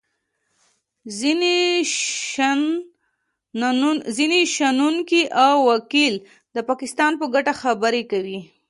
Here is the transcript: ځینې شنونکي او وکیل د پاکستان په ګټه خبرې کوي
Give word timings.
ځینې 4.19 4.41
شنونکي 4.55 5.23
او 5.45 5.55
وکیل 5.71 6.13
د 6.55 6.57
پاکستان 6.69 7.11
په 7.19 7.25
ګټه 7.33 7.53
خبرې 7.61 8.03
کوي 8.11 8.39